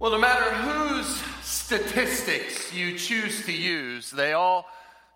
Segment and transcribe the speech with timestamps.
[0.00, 1.08] Well, no matter whose
[1.42, 4.68] statistics you choose to use, they all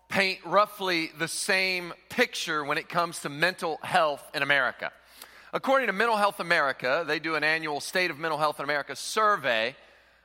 [0.09, 4.91] paint roughly the same picture when it comes to mental health in America.
[5.53, 8.93] According to Mental Health America, they do an annual State of Mental Health in America
[8.93, 9.73] survey.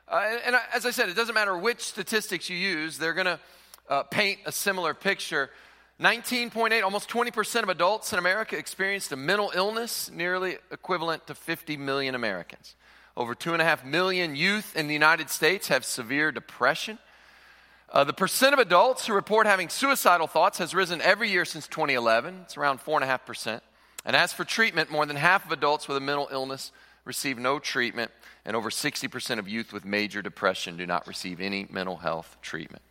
[0.09, 3.39] Uh, and as I said, it doesn't matter which statistics you use, they're going to
[3.87, 5.51] uh, paint a similar picture.
[6.01, 11.77] 19.8, almost 20% of adults in America experienced a mental illness, nearly equivalent to 50
[11.77, 12.75] million Americans.
[13.19, 16.97] Over 2.5 million youth in the United States have severe depression.
[17.91, 21.67] Uh, the percent of adults who report having suicidal thoughts has risen every year since
[21.67, 22.43] 2011.
[22.45, 23.59] It's around 4.5%.
[24.05, 26.71] And as for treatment, more than half of adults with a mental illness
[27.03, 28.09] receive no treatment,
[28.45, 32.83] and over 60% of youth with major depression do not receive any mental health treatment.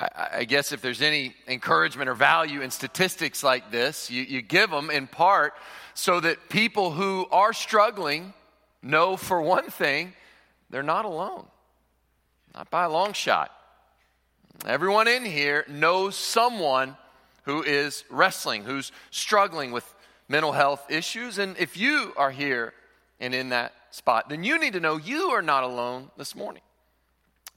[0.00, 0.08] I,
[0.38, 4.72] I guess if there's any encouragement or value in statistics like this, you, you give
[4.72, 5.54] them in part
[5.94, 8.34] so that people who are struggling
[8.84, 10.12] know for one thing,
[10.70, 11.46] they're not alone.
[12.54, 13.50] Not by a long shot.
[14.66, 16.96] Everyone in here knows someone
[17.44, 19.92] who is wrestling, who's struggling with
[20.28, 21.38] mental health issues.
[21.38, 22.72] And if you are here
[23.20, 26.62] and in that spot, then you need to know you are not alone this morning.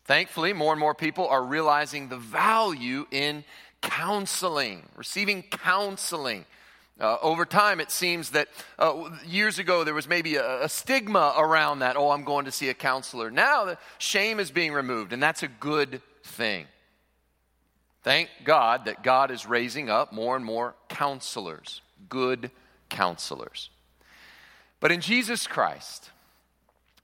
[0.05, 3.43] Thankfully, more and more people are realizing the value in
[3.81, 6.45] counseling, receiving counseling.
[6.99, 8.47] Uh, over time, it seems that
[8.79, 11.95] uh, years ago there was maybe a, a, stigma around that.
[11.95, 13.29] Oh, I'm going to see a counselor.
[13.29, 16.65] Now the shame is being removed, and that's a good thing.
[18.01, 22.49] Thank God that God is raising up more and more counselors, good
[22.89, 23.69] counselors.
[24.79, 26.09] But in Jesus Christ,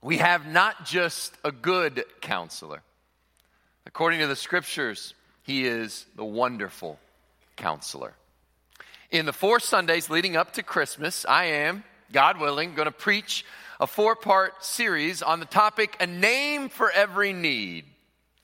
[0.02, 2.82] we have not just a good counselor.
[3.86, 6.98] According to the scriptures, he is the wonderful
[7.56, 8.14] counselor.
[9.14, 13.44] In the four Sundays leading up to Christmas, I am, God willing, going to preach
[13.78, 17.84] a four part series on the topic A Name for Every Need.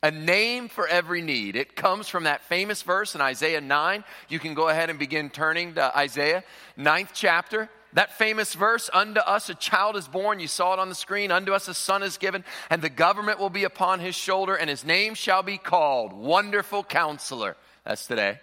[0.04, 1.56] A name for every need.
[1.56, 4.04] It comes from that famous verse in Isaiah 9.
[4.28, 6.44] You can go ahead and begin turning to Isaiah,
[6.76, 7.69] ninth chapter.
[7.94, 11.32] That famous verse, unto us a child is born, you saw it on the screen,
[11.32, 14.70] unto us a son is given, and the government will be upon his shoulder, and
[14.70, 17.56] his name shall be called Wonderful Counselor.
[17.84, 18.38] That's today.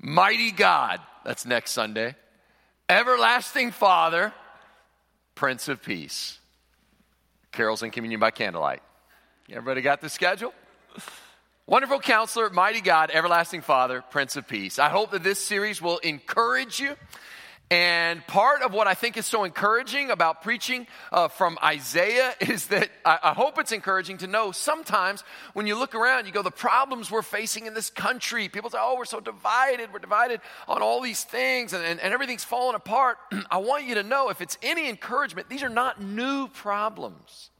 [0.00, 2.16] Mighty God, that's next Sunday.
[2.88, 4.32] Everlasting Father,
[5.34, 6.38] Prince of Peace.
[7.52, 8.80] Carols and Communion by Candlelight.
[9.50, 10.54] Everybody got the schedule?
[11.66, 14.78] Wonderful counselor, mighty God, everlasting Father, Prince of Peace.
[14.78, 16.96] I hope that this series will encourage you
[17.70, 22.68] and part of what I think is so encouraging about preaching uh, from Isaiah is
[22.68, 26.42] that I, I, hope it's encouraging to know sometimes when you look around, you go,
[26.42, 29.92] the problems we're facing in this country, people say, oh, we're so divided.
[29.92, 33.18] We're divided on all these things and, and, and everything's falling apart.
[33.50, 37.50] I want you to know if it's any encouragement, these are not new problems.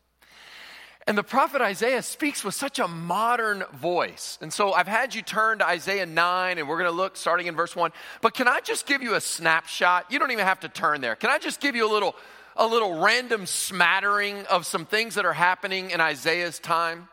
[1.08, 4.36] And the prophet Isaiah speaks with such a modern voice.
[4.42, 7.46] And so I've had you turn to Isaiah 9, and we're going to look starting
[7.46, 7.92] in verse 1.
[8.20, 10.12] But can I just give you a snapshot?
[10.12, 11.16] You don't even have to turn there.
[11.16, 12.14] Can I just give you a little,
[12.56, 17.08] a little random smattering of some things that are happening in Isaiah's time?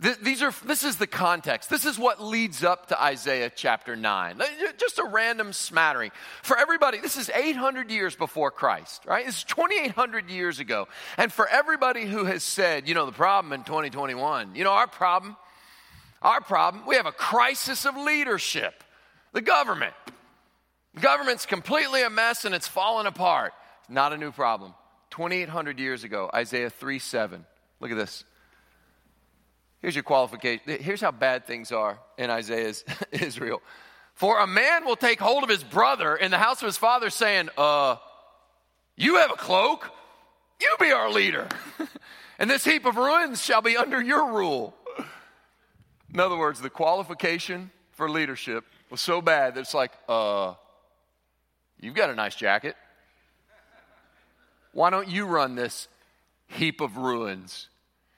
[0.00, 1.68] These are, this is the context.
[1.68, 4.40] This is what leads up to Isaiah chapter 9.
[4.78, 6.10] Just a random smattering.
[6.42, 9.26] For everybody, this is 800 years before Christ, right?
[9.26, 10.88] This is 2,800 years ago.
[11.18, 14.86] And for everybody who has said, you know, the problem in 2021, you know, our
[14.86, 15.36] problem,
[16.22, 18.82] our problem, we have a crisis of leadership.
[19.34, 19.94] The government.
[20.94, 23.52] The government's completely a mess and it's falling apart.
[23.90, 24.72] Not a new problem.
[25.10, 27.44] 2,800 years ago, Isaiah 3 7.
[27.80, 28.24] Look at this.
[29.80, 30.62] Here's your qualification.
[30.80, 33.62] Here's how bad things are in Isaiah's Israel.
[34.14, 37.08] For a man will take hold of his brother in the house of his father,
[37.08, 37.96] saying, Uh,
[38.96, 39.90] you have a cloak,
[40.60, 41.48] you be our leader.
[42.38, 44.74] and this heap of ruins shall be under your rule.
[46.12, 50.54] In other words, the qualification for leadership was so bad that it's like, uh,
[51.80, 52.76] you've got a nice jacket.
[54.72, 55.88] Why don't you run this
[56.48, 57.68] heap of ruins?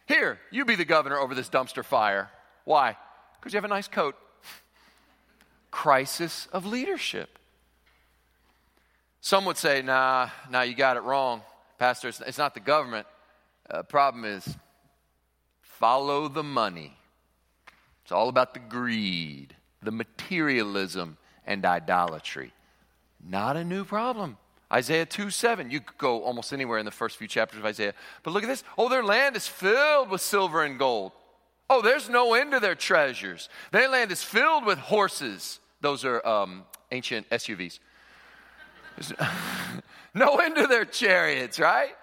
[0.07, 2.31] Here, you be the governor over this dumpster fire.
[2.65, 2.97] Why?
[3.39, 4.17] Because you have a nice coat.
[5.71, 7.39] Crisis of leadership.
[9.21, 11.43] Some would say, nah, nah, you got it wrong.
[11.79, 13.07] Pastor, it's not the government.
[13.71, 14.57] Uh, problem is,
[15.63, 16.97] follow the money.
[18.03, 21.17] It's all about the greed, the materialism,
[21.47, 22.53] and idolatry.
[23.25, 24.37] Not a new problem.
[24.73, 25.71] Isaiah 2 7.
[25.71, 27.95] You could go almost anywhere in the first few chapters of Isaiah.
[28.23, 28.65] But look at this.
[28.79, 31.13] Oh, their land is filled with silver and gold.
[31.69, 33.49] Oh, there's no end to their treasures.
[33.71, 35.61] Their land is filled with horses.
[35.81, 37.79] Those are um, ancient SUVs.
[40.15, 41.95] no end to their chariots, right?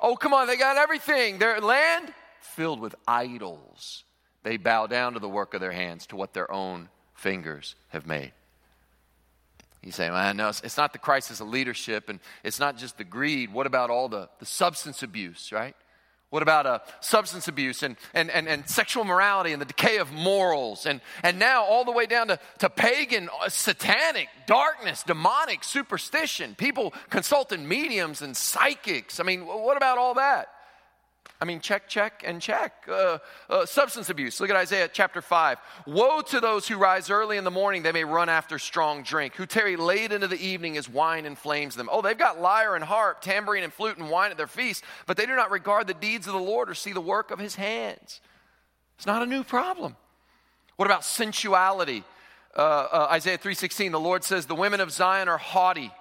[0.00, 1.38] Oh, come on, they got everything.
[1.38, 4.04] Their land filled with idols.
[4.42, 8.06] They bow down to the work of their hands, to what their own fingers have
[8.06, 8.32] made.
[9.82, 13.04] You say, man, no, it's not the crisis of leadership and it's not just the
[13.04, 13.52] greed.
[13.52, 15.76] What about all the, the substance abuse, right?
[16.30, 20.12] What about uh, substance abuse and, and, and, and sexual morality and the decay of
[20.12, 20.84] morals?
[20.84, 26.54] And, and now, all the way down to, to pagan, uh, satanic, darkness, demonic, superstition.
[26.54, 29.20] People consulting mediums and psychics.
[29.20, 30.48] I mean, what about all that?
[31.40, 32.84] I mean, check, check, and check.
[32.88, 33.18] Uh,
[33.48, 34.40] uh, substance abuse.
[34.40, 35.58] Look at Isaiah chapter 5.
[35.86, 39.36] Woe to those who rise early in the morning, they may run after strong drink,
[39.36, 41.88] who tarry late into the evening as wine inflames them.
[41.92, 45.16] Oh, they've got lyre and harp, tambourine and flute and wine at their feast, but
[45.16, 47.54] they do not regard the deeds of the Lord or see the work of his
[47.54, 48.20] hands.
[48.96, 49.94] It's not a new problem.
[50.74, 52.02] What about sensuality?
[52.56, 55.92] Uh, uh Isaiah 3:16, the Lord says, "The women of Zion are haughty."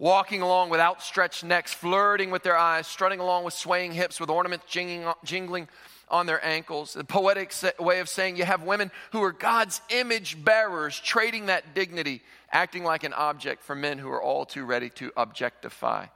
[0.00, 4.30] Walking along with outstretched necks, flirting with their eyes, strutting along with swaying hips, with
[4.30, 5.68] ornaments jingling,
[6.08, 6.94] on their ankles.
[6.94, 11.74] The poetic way of saying you have women who are God's image bearers, trading that
[11.74, 16.06] dignity, acting like an object for men who are all too ready to objectify.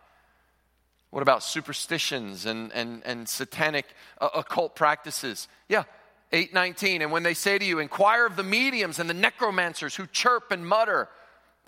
[1.10, 3.86] What about superstitions and, and, and satanic
[4.20, 5.46] uh, occult practices?
[5.68, 5.84] Yeah,
[6.32, 7.02] 819.
[7.02, 10.50] And when they say to you, inquire of the mediums and the necromancers who chirp
[10.50, 11.08] and mutter,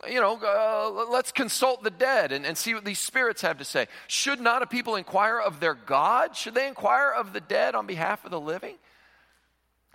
[0.08, 3.64] you know, uh, let's consult the dead and, and see what these spirits have to
[3.64, 3.88] say.
[4.08, 6.36] Should not a people inquire of their God?
[6.36, 8.76] Should they inquire of the dead on behalf of the living?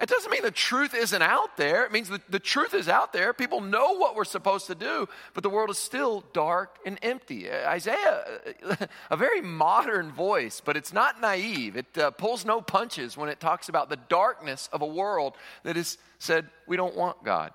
[0.01, 1.86] It doesn't mean the truth isn't out there.
[1.86, 3.33] It means the, the truth is out there.
[3.33, 7.51] People know what we're supposed to do, but the world is still dark and empty.
[7.51, 8.24] Isaiah,
[9.12, 11.77] a very modern voice, but it's not naive.
[11.77, 15.75] It uh, pulls no punches when it talks about the darkness of a world that
[15.75, 17.51] has said, we don't want God.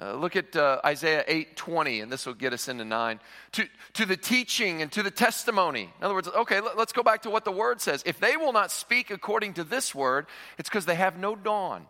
[0.00, 3.20] Uh, look at uh, Isaiah 8:20, and this will get us into 9.
[3.52, 5.92] To, to the teaching and to the testimony.
[5.98, 8.02] In other words, okay, let, let's go back to what the word says.
[8.06, 10.26] If they will not speak according to this word,
[10.56, 11.86] it's because they have no dawn,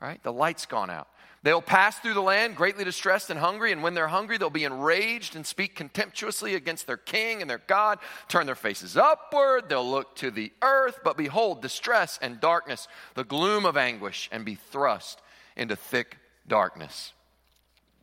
[0.00, 0.22] right?
[0.22, 1.08] The light's gone out.
[1.42, 4.64] They'll pass through the land greatly distressed and hungry, and when they're hungry, they'll be
[4.64, 7.98] enraged and speak contemptuously against their king and their God,
[8.28, 13.24] turn their faces upward, they'll look to the earth, but behold, distress and darkness, the
[13.24, 15.22] gloom of anguish, and be thrust
[15.56, 17.14] into thick darkness.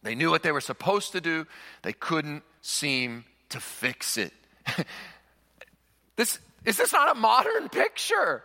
[0.04, 1.48] They knew what they were supposed to do,
[1.82, 4.34] they couldn't seem to fix it.
[6.16, 8.44] this, is this not a modern picture?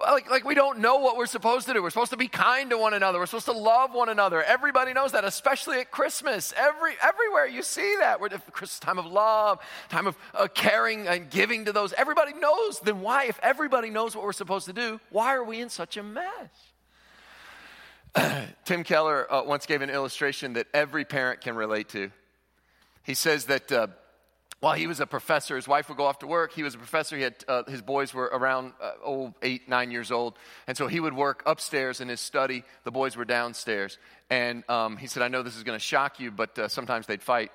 [0.00, 1.82] Like, like we don't know what we're supposed to do.
[1.82, 3.18] We're supposed to be kind to one another.
[3.18, 4.42] We're supposed to love one another.
[4.42, 6.52] Everybody knows that, especially at Christmas.
[6.56, 8.20] Every, everywhere you see that.
[8.20, 11.92] We're Christmas time of love, time of uh, caring and giving to those.
[11.92, 12.80] Everybody knows.
[12.80, 15.96] Then why, if everybody knows what we're supposed to do, why are we in such
[15.96, 16.71] a mess?
[18.64, 22.10] Tim Keller uh, once gave an illustration that every parent can relate to.
[23.04, 23.86] He says that uh,
[24.60, 26.52] while he was a professor, his wife would go off to work.
[26.52, 27.16] He was a professor.
[27.16, 29.30] He had uh, his boys were around uh,
[29.66, 30.38] nine years old,
[30.68, 32.62] and so he would work upstairs in his study.
[32.84, 33.98] The boys were downstairs,
[34.30, 37.06] and um, he said, "I know this is going to shock you, but uh, sometimes
[37.06, 37.50] they'd fight."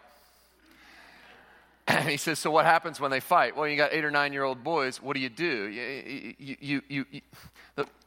[1.88, 3.56] And he says, So what happens when they fight?
[3.56, 5.02] Well, you got eight or nine year old boys.
[5.02, 5.68] What do you do?
[5.68, 7.22] You, you, you, you,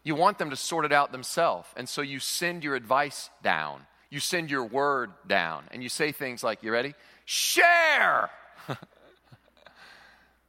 [0.04, 1.68] you want them to sort it out themselves.
[1.76, 6.12] And so you send your advice down, you send your word down, and you say
[6.12, 6.94] things like, You ready?
[7.24, 8.30] Share!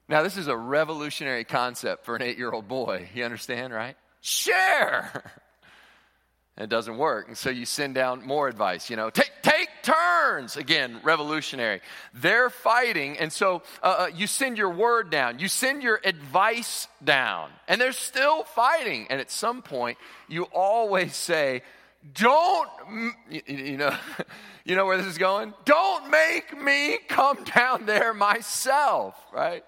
[0.10, 3.10] now, this is a revolutionary concept for an eight year old boy.
[3.14, 3.96] You understand, right?
[4.22, 5.24] Share!
[6.58, 7.30] And it doesn't work.
[7.30, 10.58] And so you send down more advice, you know, take, take turns.
[10.58, 11.82] Again, revolutionary.
[12.14, 13.18] They're fighting.
[13.18, 17.80] And so uh, uh, you send your word down, you send your advice down, and
[17.80, 19.08] they're still fighting.
[19.10, 19.98] And at some point,
[20.28, 21.64] you always say,
[22.14, 22.70] don't,
[23.30, 23.96] you, you know,
[24.66, 25.54] you know where this is going?
[25.66, 29.64] Don't make me come down there myself, right?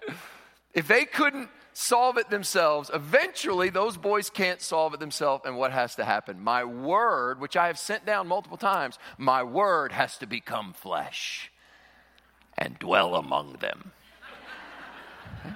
[0.72, 2.90] If they couldn't solve it themselves.
[2.94, 6.40] Eventually, those boys can't solve it themselves, and what has to happen?
[6.40, 11.52] My word, which I have sent down multiple times, my word has to become flesh
[12.56, 13.92] and dwell among them.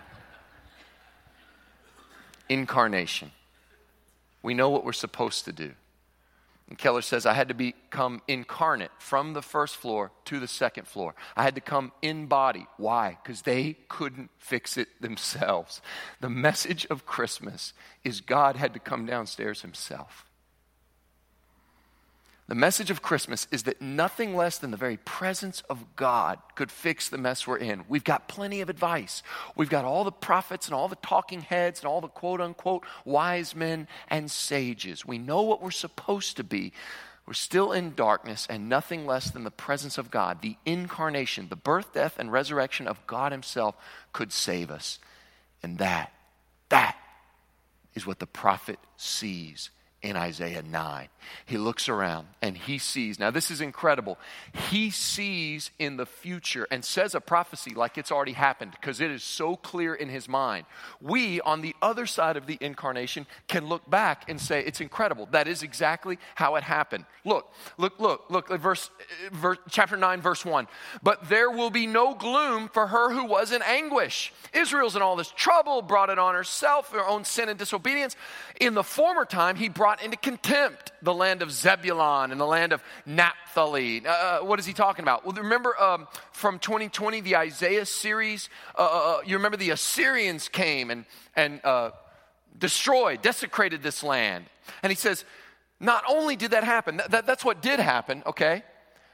[2.49, 3.31] Incarnation.
[4.43, 5.73] We know what we're supposed to do.
[6.69, 10.87] And Keller says, I had to become incarnate from the first floor to the second
[10.87, 11.15] floor.
[11.35, 12.67] I had to come in body.
[12.77, 13.17] Why?
[13.23, 15.81] Because they couldn't fix it themselves.
[16.21, 17.73] The message of Christmas
[18.05, 20.28] is God had to come downstairs himself.
[22.49, 26.71] The message of Christmas is that nothing less than the very presence of God could
[26.71, 27.85] fix the mess we're in.
[27.89, 29.23] We've got plenty of advice.
[29.55, 32.85] We've got all the prophets and all the talking heads and all the quote unquote
[33.05, 35.05] wise men and sages.
[35.05, 36.73] We know what we're supposed to be.
[37.27, 41.57] We're still in darkness, and nothing less than the presence of God, the incarnation, the
[41.57, 43.77] birth, death, and resurrection of God Himself
[44.15, 44.99] could save us.
[45.63, 46.11] And that,
[46.71, 46.97] that
[47.95, 49.69] is what the prophet sees
[50.01, 51.09] in Isaiah 9.
[51.45, 53.19] He looks around and he sees.
[53.19, 54.17] Now, this is incredible.
[54.71, 59.11] He sees in the future and says a prophecy like it's already happened because it
[59.11, 60.67] is so clear in his mind.
[61.01, 65.27] We, on the other side of the incarnation, can look back and say, it's incredible.
[65.33, 67.05] That is exactly how it happened.
[67.25, 68.91] Look, look, look, look, verse,
[69.33, 70.69] verse chapter 9, verse 1.
[71.03, 74.33] But there will be no gloom for her who was in anguish.
[74.55, 78.15] Israel's in all this trouble, brought it on herself, her own sin and disobedience.
[78.61, 82.45] In the former time, he brought brought into contempt the land of Zebulun and the
[82.45, 84.07] land of Naphtali.
[84.07, 85.25] Uh, uh, what is he talking about?
[85.25, 88.51] Well, remember um, from 2020, the Isaiah series?
[88.77, 91.93] Uh, uh, uh, you remember the Assyrians came and, and uh,
[92.59, 94.45] destroyed, desecrated this land.
[94.83, 95.25] And he says,
[95.81, 98.65] not only did that happen, that, that's what did happen, okay?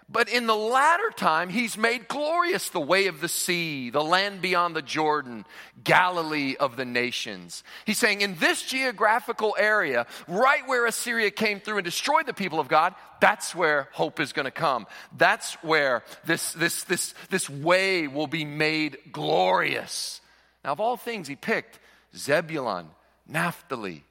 [0.08, 4.42] But in the latter time, he's made glorious the way of the sea, the land
[4.42, 5.46] beyond the Jordan,
[5.82, 7.64] Galilee of the nations.
[7.87, 12.61] He's saying, in this geographical area, right where Assyria came through and destroyed the people
[12.61, 14.87] of God, that's where hope is going to come.
[15.16, 20.20] That's where this, this, this, this way will be made glorious.
[20.64, 21.78] Now, of all things, he picked
[22.14, 22.88] Zebulun,
[23.26, 24.04] Naphtali,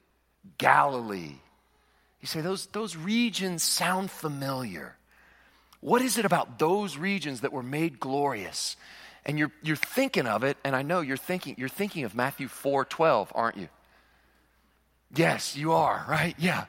[0.58, 1.36] Galilee.
[2.20, 4.96] You say, those, those regions sound familiar.
[5.84, 8.76] What is it about those regions that were made glorious?
[9.26, 12.48] And you're, you're thinking of it, and I know you're thinking, you're thinking of Matthew
[12.48, 13.68] 4 12, aren't you?
[15.14, 16.34] Yes, you are, right?
[16.38, 16.64] Yeah.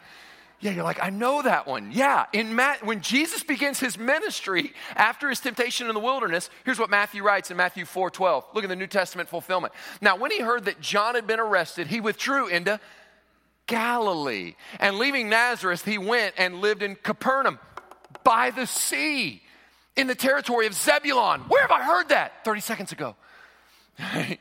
[0.59, 1.93] Yeah, you're like, I know that one.
[1.93, 6.79] Yeah, in Matt, when Jesus begins his ministry after his temptation in the wilderness, here's
[6.79, 8.43] what Matthew writes in Matthew 4 12.
[8.53, 9.73] Look at the New Testament fulfillment.
[10.01, 12.81] Now, when he heard that John had been arrested, he withdrew into
[13.65, 14.55] Galilee.
[14.77, 17.59] And leaving Nazareth, he went and lived in Capernaum
[18.25, 19.41] by the sea
[19.95, 21.41] in the territory of Zebulun.
[21.41, 22.43] Where have I heard that?
[22.43, 23.15] 30 seconds ago.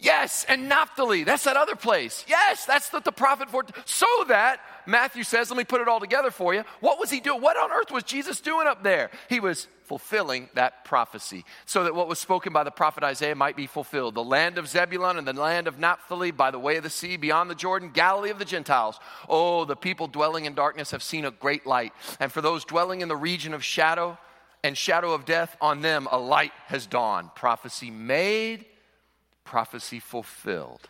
[0.00, 1.22] yes, and Naphtali.
[1.22, 2.24] That's that other place.
[2.26, 3.64] Yes, that's what the prophet for.
[3.84, 4.58] So that,
[4.88, 6.64] Matthew says, let me put it all together for you.
[6.80, 7.42] What was he doing?
[7.42, 9.10] What on earth was Jesus doing up there?
[9.28, 13.54] He was fulfilling that prophecy so that what was spoken by the prophet Isaiah might
[13.54, 14.14] be fulfilled.
[14.14, 17.18] The land of Zebulun and the land of Naphtali by the way of the sea
[17.18, 18.98] beyond the Jordan, Galilee of the Gentiles.
[19.28, 21.92] Oh, the people dwelling in darkness have seen a great light.
[22.18, 24.16] And for those dwelling in the region of shadow
[24.64, 27.34] and shadow of death, on them a light has dawned.
[27.34, 28.64] Prophecy made,
[29.44, 30.88] prophecy fulfilled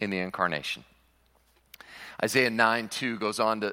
[0.00, 0.82] in the incarnation.
[2.22, 3.72] Isaiah 9 2 goes on to uh,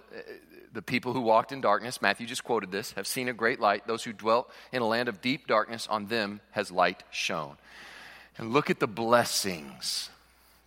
[0.73, 3.87] the people who walked in darkness, Matthew just quoted this, have seen a great light.
[3.87, 7.57] Those who dwelt in a land of deep darkness, on them has light shone.
[8.37, 10.09] And look at the blessings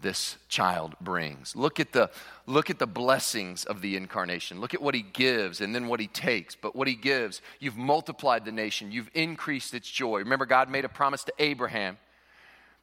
[0.00, 1.57] this child brings.
[1.57, 2.11] Look at the
[2.47, 4.61] look at the blessings of the incarnation.
[4.61, 6.54] Look at what he gives and then what he takes.
[6.54, 10.19] But what he gives, you've multiplied the nation, you've increased its joy.
[10.19, 11.97] Remember God made a promise to Abraham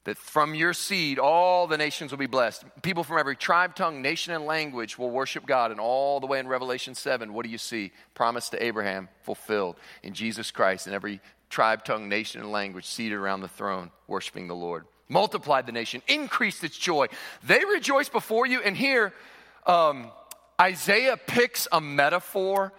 [0.04, 2.64] that from your seed all the nations will be blessed.
[2.82, 5.72] People from every tribe, tongue, nation, and language will worship God.
[5.72, 7.92] And all the way in Revelation 7, what do you see?
[8.14, 13.16] Promise to Abraham fulfilled in Jesus Christ, and every tribe, tongue, nation, and language seated
[13.16, 14.86] around the throne, worshiping the Lord.
[15.08, 17.08] Multiplied the nation, increased its joy.
[17.44, 18.62] They rejoice before you.
[18.62, 19.14] And here,
[19.68, 20.10] um,
[20.60, 22.72] Isaiah picks a metaphor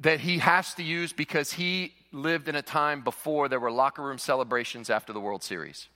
[0.00, 4.02] that he has to use because he lived in a time before there were locker
[4.02, 5.88] room celebrations after the World Series.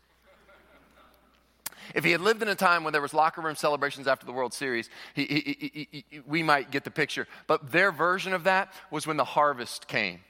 [1.94, 4.32] If he had lived in a time when there was locker room celebrations after the
[4.32, 7.26] World Series, he, he, he, we might get the picture.
[7.46, 10.20] But their version of that was when the harvest came.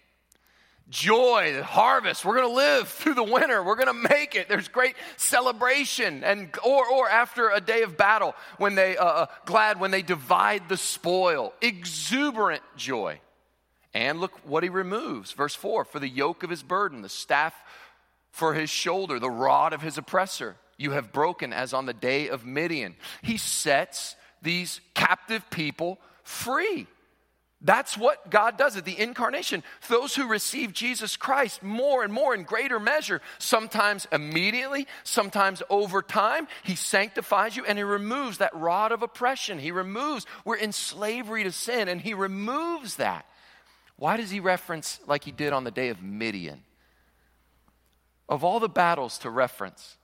[0.90, 2.25] Joy, the harvest.
[2.25, 3.62] We're going to live through the winter.
[3.62, 4.49] We're going to make it.
[4.49, 9.26] There's great celebration, and or or after a day of battle, when they uh, uh
[9.46, 13.20] glad when they divide the spoil, exuberant joy.
[13.94, 15.32] And look what he removes.
[15.32, 17.54] Verse 4 For the yoke of his burden, the staff
[18.30, 22.28] for his shoulder, the rod of his oppressor you have broken as on the day
[22.28, 22.97] of Midian.
[23.23, 26.87] He sets these captive people free.
[27.64, 29.62] That's what God does at the incarnation.
[29.88, 36.02] Those who receive Jesus Christ more and more in greater measure, sometimes immediately, sometimes over
[36.02, 39.59] time, He sanctifies you and He removes that rod of oppression.
[39.59, 43.25] He removes, we're in slavery to sin, and He removes that.
[43.97, 46.62] Why does He reference like He did on the day of Midian?
[48.28, 49.97] Of all the battles to reference,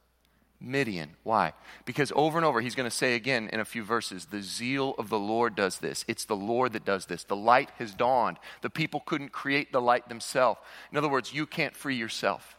[0.60, 1.16] Midian.
[1.22, 1.54] Why?
[1.84, 4.94] Because over and over, he's going to say again in a few verses, the zeal
[4.98, 6.04] of the Lord does this.
[6.06, 7.24] It's the Lord that does this.
[7.24, 8.38] The light has dawned.
[8.60, 10.60] The people couldn't create the light themselves.
[10.92, 12.58] In other words, you can't free yourself.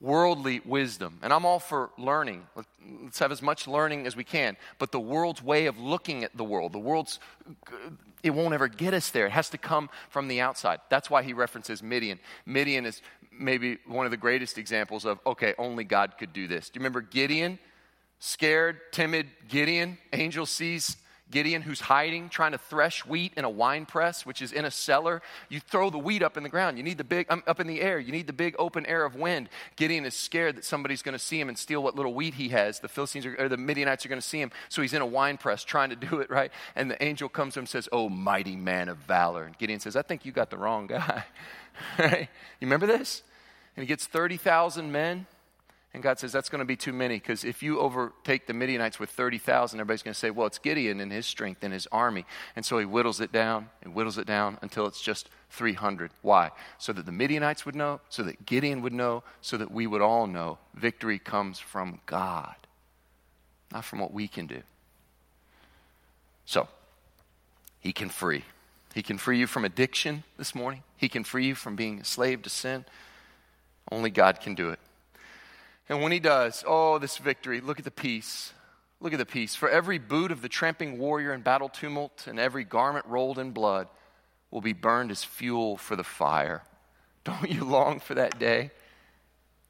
[0.00, 2.46] Worldly wisdom, and I'm all for learning.
[3.02, 4.56] Let's have as much learning as we can.
[4.78, 7.18] But the world's way of looking at the world, the world's,
[8.22, 9.26] it won't ever get us there.
[9.26, 10.78] It has to come from the outside.
[10.88, 12.20] That's why he references Midian.
[12.46, 13.02] Midian is
[13.32, 16.70] maybe one of the greatest examples of, okay, only God could do this.
[16.70, 17.58] Do you remember Gideon?
[18.20, 20.96] Scared, timid Gideon, angel sees
[21.30, 24.70] Gideon, who's hiding, trying to thresh wheat in a wine press, which is in a
[24.70, 25.20] cellar.
[25.48, 26.78] You throw the wheat up in the ground.
[26.78, 27.98] You need the big, um, up in the air.
[27.98, 29.50] You need the big open air of wind.
[29.76, 32.48] Gideon is scared that somebody's going to see him and steal what little wheat he
[32.50, 32.80] has.
[32.80, 34.50] The Philistines are, or the Midianites are going to see him.
[34.68, 36.50] So he's in a wine press trying to do it, right?
[36.74, 39.44] And the angel comes to him and says, Oh, mighty man of valor.
[39.44, 41.24] And Gideon says, I think you got the wrong guy.
[41.98, 42.28] right?
[42.60, 43.22] You remember this?
[43.76, 45.26] And he gets 30,000 men
[45.94, 49.00] and God says, that's going to be too many because if you overtake the Midianites
[49.00, 52.26] with 30,000, everybody's going to say, well, it's Gideon and his strength and his army.
[52.56, 56.10] And so he whittles it down and whittles it down until it's just 300.
[56.20, 56.50] Why?
[56.76, 60.02] So that the Midianites would know, so that Gideon would know, so that we would
[60.02, 62.54] all know victory comes from God,
[63.72, 64.62] not from what we can do.
[66.44, 66.68] So,
[67.80, 68.44] he can free.
[68.94, 70.82] He can free you from addiction this morning.
[70.96, 72.84] He can free you from being a slave to sin.
[73.90, 74.78] Only God can do it.
[75.88, 78.52] And when he does, oh, this victory, look at the peace.
[79.00, 79.54] Look at the peace.
[79.54, 83.52] For every boot of the tramping warrior in battle tumult and every garment rolled in
[83.52, 83.88] blood
[84.50, 86.62] will be burned as fuel for the fire.
[87.24, 88.70] Don't you long for that day?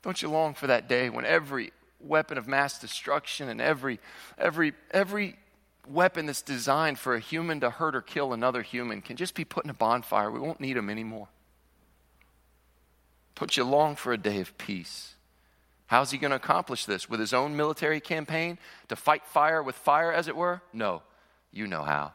[0.02, 3.98] Don't you long for that day when every weapon of mass destruction and every,
[4.38, 5.37] every, every
[5.87, 9.44] weapon that's designed for a human to hurt or kill another human can just be
[9.44, 10.30] put in a bonfire?
[10.30, 11.28] We won't need them anymore.
[13.34, 15.14] Don't you long for a day of peace?
[15.88, 17.09] How's he going to accomplish this?
[17.09, 18.59] With his own military campaign?
[18.88, 20.61] To fight fire with fire, as it were?
[20.73, 21.02] No,
[21.50, 22.12] you know how.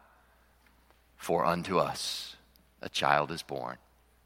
[1.17, 2.35] For unto us
[2.81, 3.77] a child is born.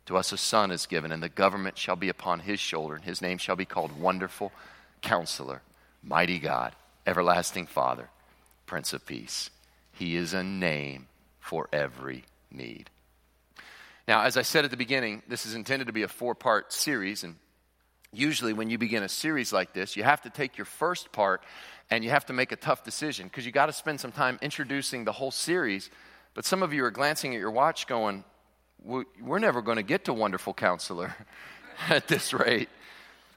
[0.08, 3.06] To us a son is given, and the government shall be upon his shoulder, and
[3.06, 4.51] his name shall be called Wonderful
[5.01, 5.62] Counselor,
[6.04, 6.75] Mighty God,
[7.06, 8.10] Everlasting Father,
[8.66, 9.50] Prince of Peace.
[9.94, 11.08] He is a name
[11.39, 12.89] for every need.
[14.10, 16.74] Now, as I said at the beginning, this is intended to be a four part
[16.74, 17.36] series, and
[18.17, 21.43] usually when you begin a series like this, you have to take your first part
[21.89, 24.38] and you have to make a tough decision because you got to spend some time
[24.41, 25.89] introducing the whole series.
[26.33, 28.23] But some of you are glancing at your watch going,
[28.84, 31.15] we're never going to get to Wonderful Counselor
[31.89, 32.69] at this rate.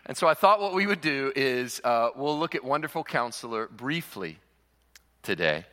[0.06, 3.68] And so I thought what we would do is uh, we'll look at Wonderful Counselor
[3.68, 4.38] briefly
[5.22, 5.64] today.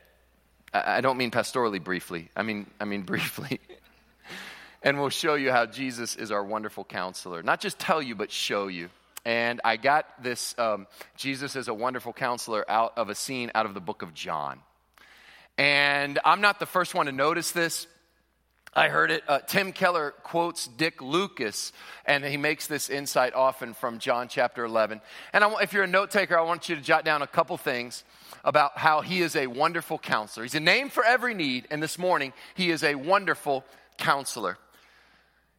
[0.74, 3.60] I, don't mean pastorally briefly, I mean, I mean briefly
[4.84, 7.44] and we'll show you how Jesus is our wonderful counselor.
[7.44, 8.90] Not just tell you, but show you.
[9.26, 10.88] And I got this um,
[11.18, 14.60] Jesus is a wonderful counselor out of a scene out of the book of John.
[15.58, 17.88] And I'm not the first one to notice this.
[18.74, 19.24] I heard it.
[19.28, 21.74] Uh, Tim Keller quotes Dick Lucas,
[22.06, 25.02] and he makes this insight often from John chapter 11.
[25.34, 27.58] And I, if you're a note taker, I want you to jot down a couple
[27.58, 28.04] things
[28.46, 30.44] about how he is a wonderful counselor.
[30.44, 33.66] He's a name for every need, and this morning, he is a wonderful
[33.98, 34.60] counselor.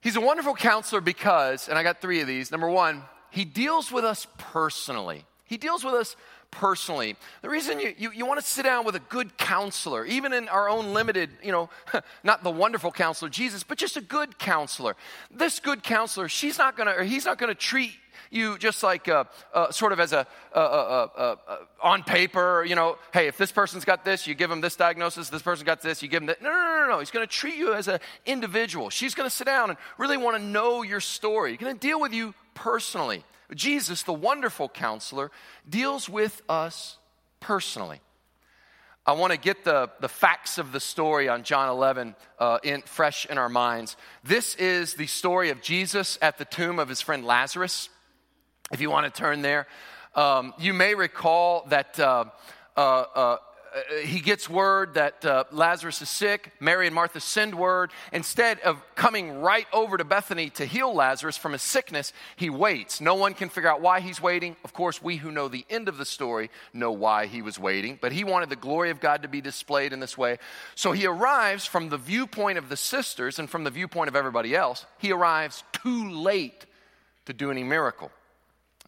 [0.01, 2.51] He's a wonderful counselor because, and I got three of these.
[2.51, 5.25] Number one, he deals with us personally.
[5.45, 6.17] He deals with us
[6.51, 7.17] personally.
[7.43, 10.49] The reason you, you, you want to sit down with a good counselor, even in
[10.49, 11.71] our own limited, you know,
[12.25, 14.97] not the wonderful counselor, Jesus, but just a good counselor.
[15.31, 17.93] This good counselor, she's not going to, or he's not going to treat
[18.31, 20.27] you just like uh, uh, sort of as a
[21.83, 25.29] on paper, you know, hey, if this person's got this, you give them this diagnosis,
[25.29, 26.43] this person got this, you give them that.
[26.43, 26.99] No, no, no, no.
[26.99, 28.91] He's going to treat you as an individual.
[28.91, 31.53] She's going to sit down and really want to know your story.
[31.53, 33.25] He's going to deal with you personally.
[33.55, 35.31] Jesus, the wonderful counselor,
[35.69, 36.99] deals with us
[37.41, 38.01] personally.
[39.07, 42.83] I want to get the, the facts of the story on John 11 uh, in,
[42.83, 43.97] fresh in our minds.
[44.23, 47.89] This is the story of Jesus at the tomb of his friend Lazarus.
[48.71, 49.67] If you want to turn there,
[50.15, 52.27] um, you may recall that uh,
[52.77, 53.37] uh, uh,
[54.03, 56.53] he gets word that uh, Lazarus is sick.
[56.61, 57.91] Mary and Martha send word.
[58.13, 63.01] Instead of coming right over to Bethany to heal Lazarus from his sickness, he waits.
[63.01, 64.57] No one can figure out why he's waiting.
[64.65, 67.99] Of course, we who know the end of the story know why he was waiting,
[68.01, 70.39] but he wanted the glory of God to be displayed in this way.
[70.75, 74.55] So he arrives from the viewpoint of the sisters and from the viewpoint of everybody
[74.55, 74.87] else.
[74.99, 76.67] He arrives too late
[77.27, 78.11] to do any miracle.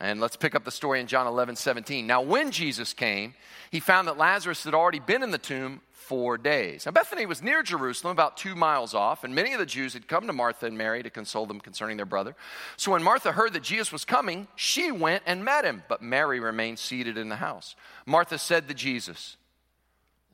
[0.00, 2.06] And let's pick up the story in John 11, 17.
[2.06, 3.34] Now, when Jesus came,
[3.70, 6.86] he found that Lazarus had already been in the tomb four days.
[6.86, 10.08] Now, Bethany was near Jerusalem, about two miles off, and many of the Jews had
[10.08, 12.34] come to Martha and Mary to console them concerning their brother.
[12.76, 16.40] So when Martha heard that Jesus was coming, she went and met him, but Mary
[16.40, 17.76] remained seated in the house.
[18.06, 19.36] Martha said to Jesus,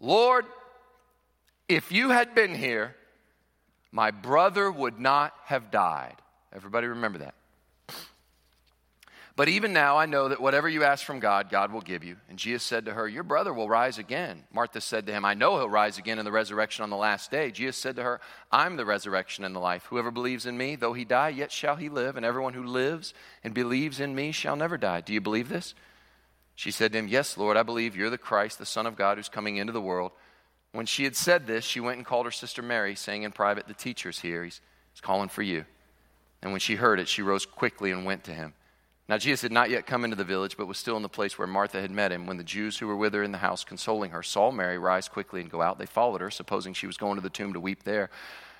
[0.01, 0.47] Lord,
[1.69, 2.95] if you had been here,
[3.91, 6.17] my brother would not have died.
[6.55, 7.35] Everybody remember that.
[9.37, 12.17] But even now I know that whatever you ask from God, God will give you.
[12.31, 14.45] And Jesus said to her, Your brother will rise again.
[14.51, 17.31] Martha said to him, I know he'll rise again in the resurrection on the last
[17.31, 17.51] day.
[17.51, 18.19] Jesus said to her,
[18.51, 19.85] I'm the resurrection and the life.
[19.91, 22.17] Whoever believes in me, though he die, yet shall he live.
[22.17, 23.13] And everyone who lives
[23.45, 25.03] and believes in me shall never die.
[25.03, 25.75] Do you believe this?
[26.55, 29.19] She said to him, Yes, Lord, I believe you're the Christ, the Son of God,
[29.19, 30.13] who's coming into the world.
[30.73, 33.69] When she had said this, she went and called her sister Mary, saying in private,
[33.69, 34.45] The teacher's here.
[34.45, 34.63] He's,
[34.95, 35.67] he's calling for you.
[36.41, 38.55] And when she heard it, she rose quickly and went to him.
[39.09, 41.39] Now, Jesus had not yet come into the village, but was still in the place
[41.39, 42.27] where Martha had met him.
[42.27, 45.09] When the Jews who were with her in the house, consoling her, saw Mary rise
[45.09, 47.61] quickly and go out, they followed her, supposing she was going to the tomb to
[47.61, 48.11] weep there.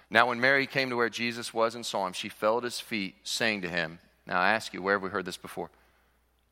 [0.09, 2.79] Now, when Mary came to where Jesus was and saw him, she fell at his
[2.79, 5.71] feet, saying to him, Now I ask you, where have we heard this before?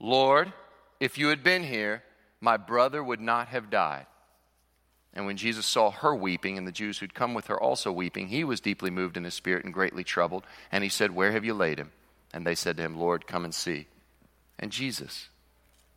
[0.01, 0.53] Lord,
[0.99, 2.03] if you had been here,
[2.41, 4.07] my brother would not have died.
[5.15, 8.27] And when Jesus saw her weeping, and the Jews who'd come with her also weeping,
[8.27, 10.45] he was deeply moved in his spirit and greatly troubled.
[10.73, 11.93] And he said, Where have you laid him?
[12.35, 13.87] And they said to him, Lord, come and see.
[14.59, 15.29] And Jesus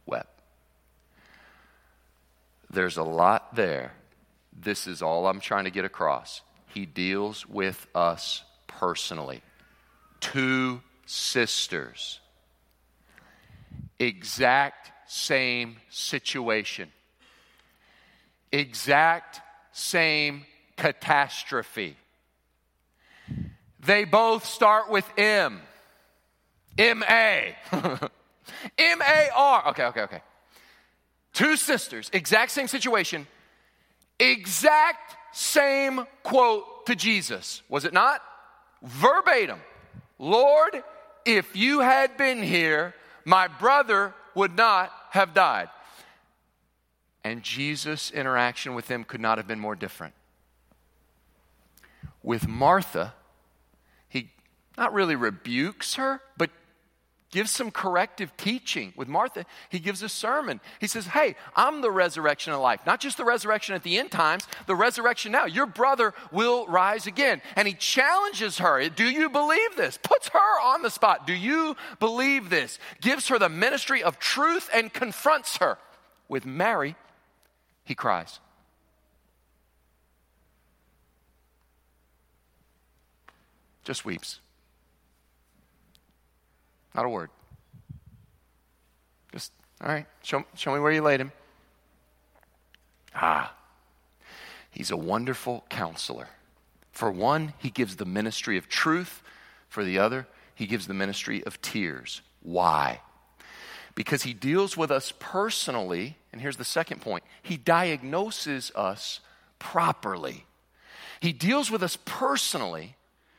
[0.05, 0.39] wept.
[2.69, 3.93] There's a lot there.
[4.55, 6.41] This is all I'm trying to get across.
[6.67, 9.41] He deals with us personally.
[10.19, 12.19] Two sisters,
[13.97, 16.91] exact same situation,
[18.51, 20.45] exact same
[20.75, 21.97] catastrophe.
[23.79, 25.61] They both start with M.
[26.77, 27.55] M A.
[28.77, 29.69] M A R.
[29.69, 30.21] Okay, okay, okay.
[31.33, 33.27] Two sisters, exact same situation,
[34.19, 37.61] exact same quote to Jesus.
[37.69, 38.21] Was it not?
[38.81, 39.59] Verbatim.
[40.17, 40.83] Lord,
[41.25, 45.69] if you had been here, my brother would not have died.
[47.23, 50.13] And Jesus' interaction with them could not have been more different.
[52.23, 53.13] With Martha,
[54.07, 54.31] he
[54.77, 56.49] not really rebukes her, but
[57.31, 58.93] gives some corrective teaching.
[58.95, 60.61] With Martha, he gives a sermon.
[60.79, 62.81] He says, Hey, I'm the resurrection of life.
[62.85, 65.45] Not just the resurrection at the end times, the resurrection now.
[65.45, 67.41] Your brother will rise again.
[67.55, 68.87] And he challenges her.
[68.89, 69.99] Do you believe this?
[70.01, 71.27] Puts her on the spot.
[71.27, 72.79] Do you believe this?
[73.01, 75.77] Gives her the ministry of truth and confronts her.
[76.29, 76.95] With Mary,
[77.83, 78.39] he cries.
[83.83, 84.41] Just weeps.
[86.97, 87.29] Not a word.
[89.31, 91.31] Just, all right, show, show me where you laid him.
[93.13, 93.53] Ah,
[94.71, 96.27] he's a wonderful counselor.
[96.91, 99.21] For one, he gives the ministry of truth.
[99.69, 102.21] For the other, he gives the ministry of tears.
[102.41, 103.01] Why?
[103.93, 109.19] Because he deals with us personally, and here's the second point he diagnoses us
[109.59, 110.45] properly.
[111.19, 112.95] He deals with us personally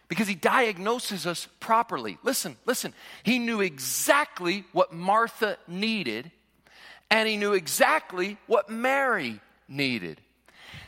[0.09, 2.19] because he diagnoses us properly.
[2.23, 2.95] Listen, listen.
[3.23, 6.31] He knew exactly what Martha needed,
[7.11, 10.21] and he knew exactly what Mary needed.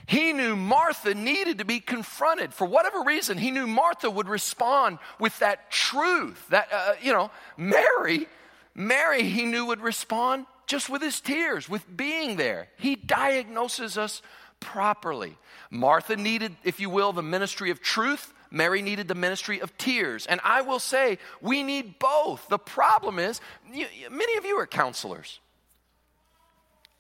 [0.07, 2.53] He knew Martha needed to be confronted.
[2.53, 6.49] For whatever reason, he knew Martha would respond with that truth.
[6.49, 8.27] That, uh, uh you know, Mary,
[8.75, 12.69] Mary, he knew would respond just with his tears, with being there.
[12.77, 14.23] He diagnoses us
[14.59, 15.37] properly.
[15.71, 18.33] Martha needed, if you will, the ministry of truth.
[18.51, 20.27] Mary needed the ministry of tears.
[20.27, 22.49] And I will say, we need both.
[22.49, 23.41] The problem is,
[23.73, 25.41] you, many of you are counselors.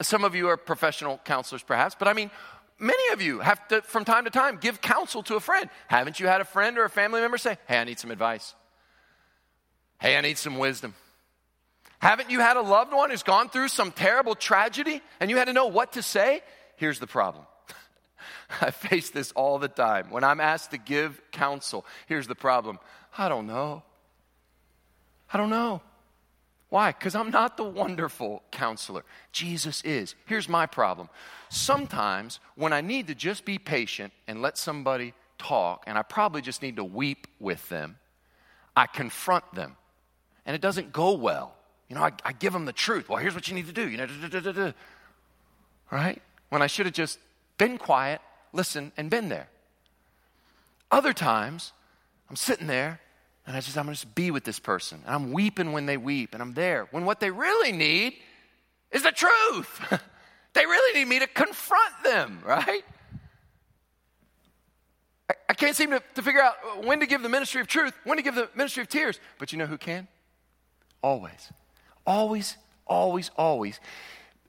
[0.02, 2.30] Some of you are professional counselors, perhaps, but I mean,
[2.78, 5.68] many of you have to, from time to time, give counsel to a friend.
[5.88, 8.54] Haven't you had a friend or a family member say, Hey, I need some advice?
[10.00, 10.94] Hey, I need some wisdom.
[11.98, 15.46] Haven't you had a loved one who's gone through some terrible tragedy and you had
[15.46, 16.42] to know what to say?
[16.76, 17.44] Here's the problem
[18.60, 20.10] I face this all the time.
[20.10, 22.78] When I'm asked to give counsel, here's the problem
[23.16, 23.82] I don't know.
[25.32, 25.80] I don't know.
[26.70, 26.92] Why?
[26.92, 29.04] Because I'm not the wonderful counselor.
[29.32, 30.14] Jesus is.
[30.26, 31.08] Here's my problem.
[31.48, 36.42] Sometimes when I need to just be patient and let somebody talk, and I probably
[36.42, 37.96] just need to weep with them,
[38.76, 39.76] I confront them.
[40.46, 41.54] And it doesn't go well.
[41.88, 43.08] You know, I, I give them the truth.
[43.08, 43.88] Well, here's what you need to do.
[43.88, 44.72] You know, da, da, da,
[45.90, 46.22] right?
[46.50, 47.18] When I should have just
[47.60, 49.48] been quiet listened, and been there.
[50.90, 51.72] Other times,
[52.28, 53.00] I'm sitting there
[53.46, 55.02] and I just, I'm gonna just be with this person.
[55.04, 56.88] And I'm weeping when they weep, and I'm there.
[56.90, 58.14] When what they really need
[58.90, 59.80] is the truth.
[60.52, 62.84] they really need me to confront them, right?
[65.28, 67.92] I, I can't seem to, to figure out when to give the ministry of truth,
[68.04, 69.18] when to give the ministry of tears.
[69.38, 70.06] But you know who can?
[71.02, 71.52] Always.
[72.06, 73.80] Always, always, always.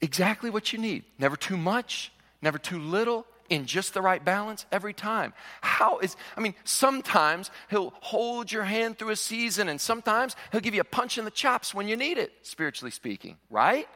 [0.02, 1.04] Exactly what you need.
[1.18, 5.34] Never too much, never too little, in just the right balance every time.
[5.60, 10.62] How is, I mean, sometimes he'll hold your hand through a season, and sometimes he'll
[10.62, 13.90] give you a punch in the chops when you need it, spiritually speaking, right?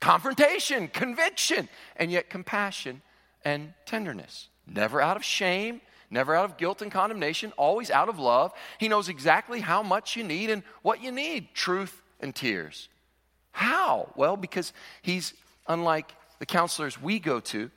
[0.00, 3.02] Confrontation, conviction, and yet compassion
[3.44, 4.48] and tenderness.
[4.68, 8.52] Never out of shame, never out of guilt and condemnation, always out of love.
[8.78, 12.88] He knows exactly how much you need and what you need truth and tears.
[13.50, 14.12] How?
[14.14, 15.34] Well, because he's
[15.66, 17.70] unlike the counselors we go to.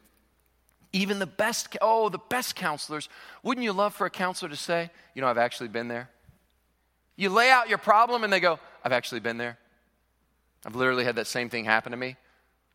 [0.91, 3.09] Even the best, oh, the best counselors.
[3.43, 6.09] Wouldn't you love for a counselor to say, you know, I've actually been there?
[7.15, 9.57] You lay out your problem and they go, I've actually been there.
[10.65, 12.15] I've literally had that same thing happen to me.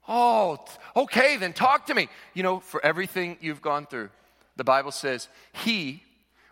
[0.07, 2.09] Oh, okay, then talk to me.
[2.35, 4.11] You know, for everything you've gone through,
[4.57, 6.03] the Bible says, He,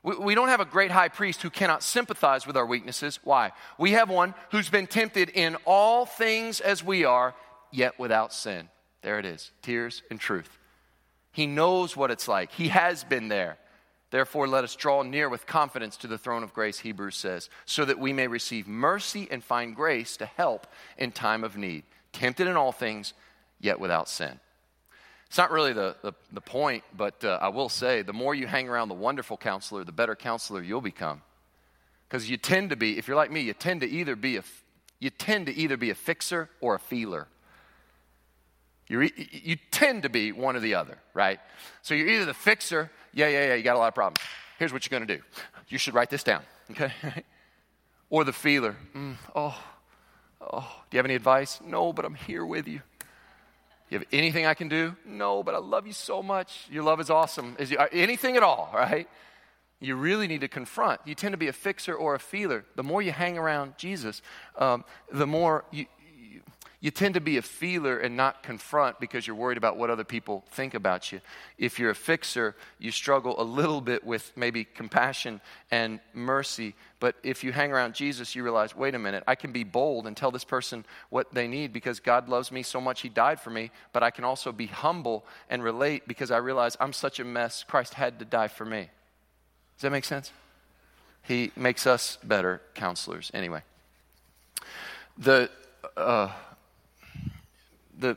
[0.02, 3.20] we, don't have a great high priest who cannot sympathize with our weaknesses.
[3.22, 3.52] Why?
[3.78, 7.34] We have one who's been tempted in all things as we are,
[7.70, 8.68] yet without sin.
[9.02, 10.58] There it is tears and truth.
[11.32, 13.58] He knows what it's like, He has been there.
[14.10, 17.86] Therefore, let us draw near with confidence to the throne of grace, Hebrews says, so
[17.86, 20.66] that we may receive mercy and find grace to help
[20.98, 21.84] in time of need.
[22.12, 23.14] Tempted in all things,
[23.58, 24.38] yet without sin.
[25.28, 28.46] It's not really the, the, the point, but uh, I will say the more you
[28.46, 31.22] hang around the wonderful counselor, the better counselor you'll become.
[32.06, 34.42] Because you tend to be, if you're like me, you tend to either be a,
[35.00, 37.28] you tend to either be a fixer or a feeler.
[38.92, 41.40] You you tend to be one or the other, right?
[41.82, 44.18] So you're either the fixer, yeah, yeah, yeah, you got a lot of problems.
[44.58, 45.22] Here's what you're going to do.
[45.68, 46.92] You should write this down, okay?
[48.10, 49.58] or the feeler, mm, oh,
[50.40, 51.60] oh, do you have any advice?
[51.64, 52.82] No, but I'm here with you.
[53.88, 54.96] You have anything I can do?
[55.04, 56.66] No, but I love you so much.
[56.70, 57.56] Your love is awesome.
[57.58, 59.08] Is you, uh, anything at all, right?
[59.80, 61.00] You really need to confront.
[61.04, 62.64] You tend to be a fixer or a feeler.
[62.76, 64.22] The more you hang around Jesus,
[64.56, 65.86] um, the more you,
[66.82, 70.02] you tend to be a feeler and not confront because you're worried about what other
[70.02, 71.20] people think about you.
[71.56, 75.40] If you're a fixer, you struggle a little bit with maybe compassion
[75.70, 76.74] and mercy.
[76.98, 80.08] But if you hang around Jesus, you realize, wait a minute, I can be bold
[80.08, 83.38] and tell this person what they need because God loves me so much, He died
[83.38, 83.70] for me.
[83.92, 87.62] But I can also be humble and relate because I realize I'm such a mess.
[87.62, 88.90] Christ had to die for me.
[89.76, 90.32] Does that make sense?
[91.22, 93.30] He makes us better counselors.
[93.32, 93.62] Anyway,
[95.16, 95.48] the.
[95.96, 96.30] Uh,
[98.02, 98.16] the,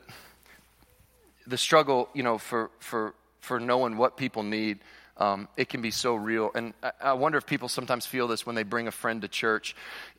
[1.46, 4.80] the struggle, you know, for, for, for knowing what people need,
[5.18, 6.50] um, it can be so real.
[6.54, 9.28] And I, I, wonder if people sometimes feel this when they bring a friend to
[9.28, 9.74] church.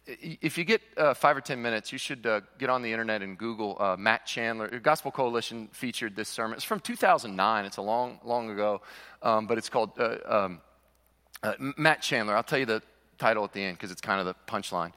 [0.07, 3.21] If you get uh, five or ten minutes, you should uh, get on the internet
[3.21, 4.79] and Google uh, Matt Chandler.
[4.79, 6.55] Gospel Coalition featured this sermon.
[6.55, 7.65] It's from 2009.
[7.65, 8.81] It's a long, long ago,
[9.21, 10.61] um, but it's called uh, um,
[11.43, 12.35] uh, Matt Chandler.
[12.35, 12.81] I'll tell you the
[13.19, 14.93] title at the end because it's kind of the punchline.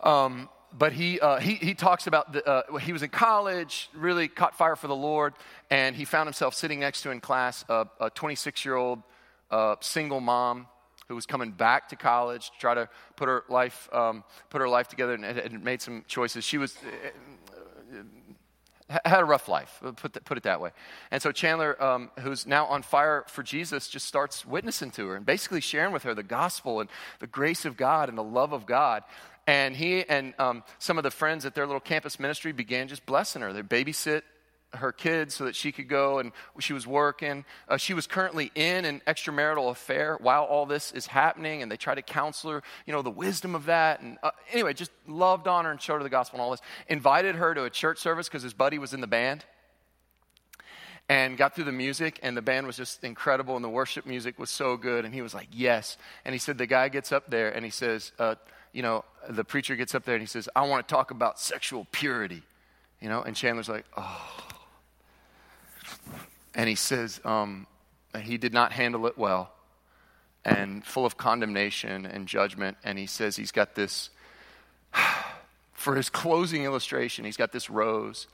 [0.00, 4.28] Um, but he, uh, he, he talks about the, uh, he was in college, really
[4.28, 5.34] caught fire for the Lord,
[5.70, 9.02] and he found himself sitting next to in class a 26 year old
[9.50, 10.66] uh, single mom
[11.08, 14.68] who was coming back to college to try to put her life, um, put her
[14.68, 16.44] life together and, and, made some choices.
[16.44, 18.00] She was, uh,
[19.04, 20.70] had a rough life, put, the, put it that way.
[21.10, 25.16] And so Chandler, um, who's now on fire for Jesus, just starts witnessing to her
[25.16, 28.52] and basically sharing with her the gospel and the grace of God and the love
[28.52, 29.02] of God.
[29.46, 33.04] And he and um, some of the friends at their little campus ministry began just
[33.04, 33.52] blessing her.
[33.52, 34.22] They babysit
[34.76, 37.44] her kids so that she could go and she was working.
[37.68, 41.76] Uh, she was currently in an extramarital affair while all this is happening, and they
[41.76, 44.00] tried to counsel her, you know, the wisdom of that.
[44.00, 46.62] And uh, anyway, just loved on her and showed her the gospel and all this.
[46.88, 49.44] Invited her to a church service because his buddy was in the band.
[51.06, 54.38] And got through the music, and the band was just incredible, and the worship music
[54.38, 55.04] was so good.
[55.04, 55.98] And he was like, Yes.
[56.24, 58.36] And he said, The guy gets up there and he says, uh,
[58.74, 61.38] you know, the preacher gets up there and he says, I want to talk about
[61.38, 62.42] sexual purity.
[63.00, 64.36] You know, and Chandler's like, oh.
[66.54, 67.66] And he says, um,
[68.20, 69.52] he did not handle it well
[70.44, 72.76] and full of condemnation and judgment.
[72.84, 74.10] And he says he's got this,
[75.72, 78.26] for his closing illustration, he's got this rose.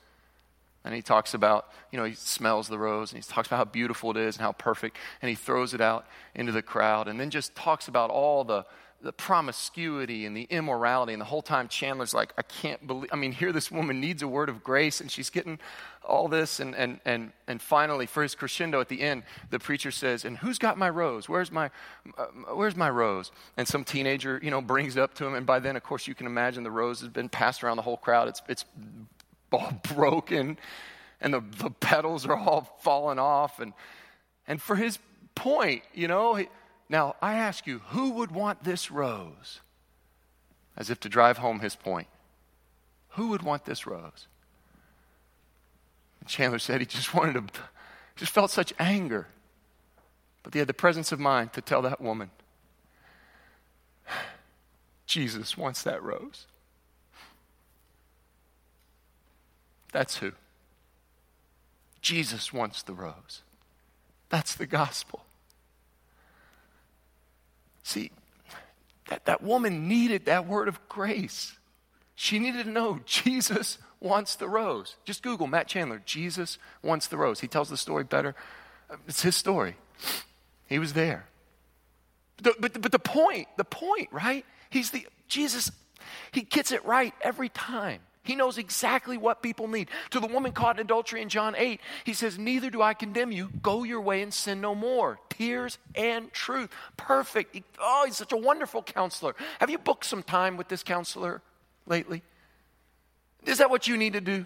[0.85, 3.64] And he talks about, you know, he smells the rose and he talks about how
[3.64, 4.96] beautiful it is and how perfect.
[5.20, 8.64] And he throws it out into the crowd and then just talks about all the,
[9.03, 11.13] the promiscuity and the immorality.
[11.13, 14.23] And the whole time, Chandler's like, I can't believe, I mean, here this woman needs
[14.23, 15.59] a word of grace and she's getting
[16.05, 16.61] all this.
[16.61, 20.39] And, and, and, and finally, for his crescendo at the end, the preacher says, And
[20.39, 21.29] who's got my rose?
[21.29, 21.71] Where's my,
[22.19, 23.33] uh, where's my rose?
[23.57, 25.35] And some teenager, you know, brings it up to him.
[25.35, 27.83] And by then, of course, you can imagine the rose has been passed around the
[27.83, 28.29] whole crowd.
[28.29, 28.65] It's, it's
[29.53, 30.59] all broken
[31.21, 33.61] and the, the petals are all falling off.
[33.61, 33.73] And,
[34.49, 34.99] and for his
[35.35, 36.49] point, you know, he,
[36.90, 39.61] now, I ask you, who would want this rose?
[40.76, 42.09] As if to drive home his point.
[43.11, 44.26] Who would want this rose?
[46.18, 47.61] And Chandler said he just wanted to,
[48.16, 49.29] just felt such anger.
[50.42, 52.31] But he had the presence of mind to tell that woman,
[55.07, 56.46] Jesus wants that rose.
[59.92, 60.33] That's who.
[62.00, 63.42] Jesus wants the rose.
[64.29, 65.24] That's the gospel.
[67.83, 68.11] See,
[69.09, 71.57] that, that woman needed that word of grace.
[72.14, 74.97] She needed to know Jesus wants the rose.
[75.05, 77.40] Just Google Matt Chandler, Jesus wants the rose.
[77.40, 78.35] He tells the story better.
[79.07, 79.77] It's his story.
[80.66, 81.27] He was there.
[82.43, 84.45] But, but, but the point, the point, right?
[84.71, 85.71] He's the, Jesus,
[86.33, 88.01] he gets it right every time.
[88.22, 89.88] He knows exactly what people need.
[90.11, 93.33] To the woman caught in adultery in John 8, he says, Neither do I condemn
[93.33, 93.50] you.
[93.62, 95.18] Go your way and sin no more.
[95.30, 96.68] Tears and truth.
[96.96, 97.56] Perfect.
[97.80, 99.35] Oh, he's such a wonderful counselor.
[99.59, 101.40] Have you booked some time with this counselor
[101.87, 102.22] lately?
[103.46, 104.44] Is that what you need to do?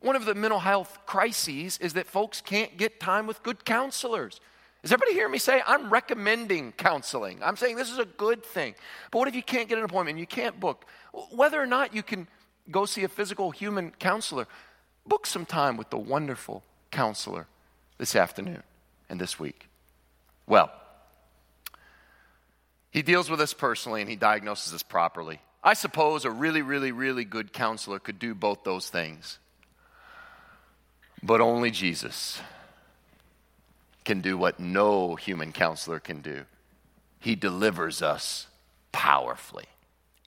[0.00, 4.40] One of the mental health crises is that folks can't get time with good counselors.
[4.82, 7.40] Is everybody hearing me say, I'm recommending counseling?
[7.42, 8.76] I'm saying this is a good thing.
[9.10, 10.18] But what if you can't get an appointment?
[10.18, 10.86] You can't book.
[11.32, 12.28] Whether or not you can
[12.70, 14.46] go see a physical human counselor,
[15.06, 17.46] book some time with the wonderful counselor
[17.98, 18.62] this afternoon
[19.08, 19.68] and this week.
[20.46, 20.70] Well,
[22.90, 25.40] he deals with us personally and he diagnoses us properly.
[25.62, 29.38] I suppose a really, really, really good counselor could do both those things.
[31.22, 32.40] But only Jesus
[34.04, 36.44] can do what no human counselor can do.
[37.20, 38.46] He delivers us
[38.92, 39.66] powerfully.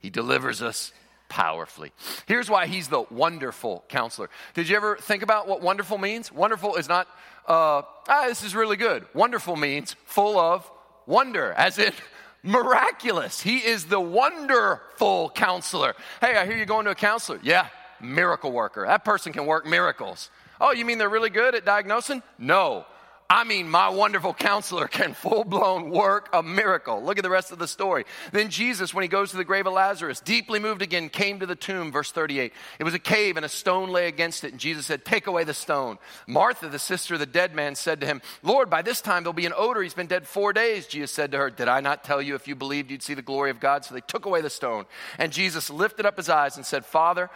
[0.01, 0.91] He delivers us
[1.31, 1.93] powerfully.
[2.25, 4.29] Here's why he's the wonderful counselor.
[4.53, 6.29] Did you ever think about what wonderful means?
[6.29, 7.07] Wonderful is not,
[7.47, 9.05] uh, ah, this is really good.
[9.13, 10.69] Wonderful means full of
[11.07, 11.93] wonder, as in
[12.43, 13.39] miraculous.
[13.41, 15.95] He is the wonderful counselor.
[16.19, 17.39] Hey, I hear you going to a counselor.
[17.41, 17.69] Yeah,
[18.01, 18.83] miracle worker.
[18.85, 20.29] That person can work miracles.
[20.59, 22.21] Oh, you mean they're really good at diagnosing?
[22.37, 22.85] No.
[23.33, 27.01] I mean, my wonderful counselor can full blown work a miracle.
[27.01, 28.03] Look at the rest of the story.
[28.33, 31.45] Then Jesus, when he goes to the grave of Lazarus, deeply moved again, came to
[31.45, 32.51] the tomb, verse 38.
[32.77, 34.51] It was a cave and a stone lay against it.
[34.51, 35.97] And Jesus said, Take away the stone.
[36.27, 39.31] Martha, the sister of the dead man, said to him, Lord, by this time there'll
[39.31, 39.81] be an odor.
[39.81, 40.85] He's been dead four days.
[40.85, 43.21] Jesus said to her, Did I not tell you if you believed you'd see the
[43.21, 43.85] glory of God?
[43.85, 44.83] So they took away the stone.
[45.17, 47.29] And Jesus lifted up his eyes and said, Father,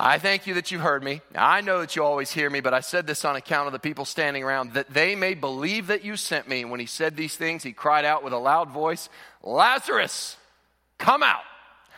[0.00, 1.22] I thank you that you heard me.
[1.34, 3.80] I know that you always hear me, but I said this on account of the
[3.80, 6.62] people standing around, that they may believe that you sent me.
[6.62, 9.08] And when he said these things, he cried out with a loud voice,
[9.42, 10.36] Lazarus,
[10.98, 11.42] come out.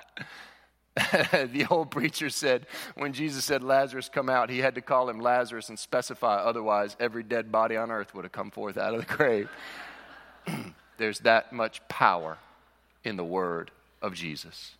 [0.95, 5.19] the old preacher said when Jesus said, Lazarus, come out, he had to call him
[5.19, 9.07] Lazarus and specify, otherwise, every dead body on earth would have come forth out of
[9.07, 9.49] the grave.
[10.99, 12.37] There's that much power
[13.03, 14.76] in the word of Jesus.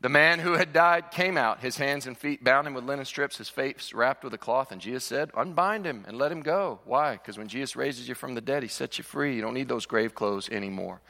[0.00, 3.04] The man who had died came out, his hands and feet bound him with linen
[3.04, 4.70] strips, his face wrapped with a cloth.
[4.70, 6.78] And Jesus said, Unbind him and let him go.
[6.84, 7.14] Why?
[7.14, 9.34] Because when Jesus raises you from the dead, he sets you free.
[9.34, 11.00] You don't need those grave clothes anymore.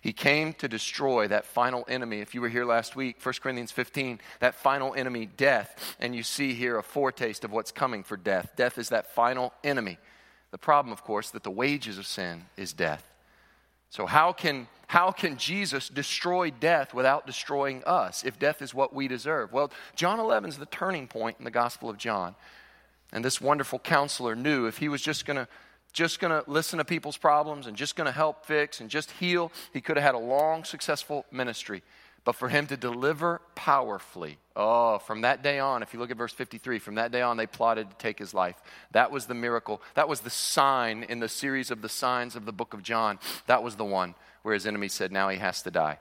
[0.00, 2.20] He came to destroy that final enemy.
[2.20, 5.96] If you were here last week, 1 Corinthians 15, that final enemy, death.
[6.00, 8.52] And you see here a foretaste of what's coming for death.
[8.56, 9.98] Death is that final enemy.
[10.52, 13.06] The problem, of course, that the wages of sin is death.
[13.90, 18.94] So, how can, how can Jesus destroy death without destroying us if death is what
[18.94, 19.52] we deserve?
[19.52, 22.34] Well, John 11 is the turning point in the Gospel of John.
[23.12, 25.48] And this wonderful counselor knew if he was just going to
[25.94, 29.10] just going to listen to people's problems and just going to help fix and just
[29.12, 31.82] heal, he could have had a long, successful ministry.
[32.24, 36.16] But for him to deliver powerfully, oh, from that day on, if you look at
[36.16, 38.56] verse 53, from that day on, they plotted to take his life.
[38.90, 39.80] That was the miracle.
[39.94, 43.18] That was the sign in the series of the signs of the book of John.
[43.46, 45.98] That was the one where his enemy said, now he has to die.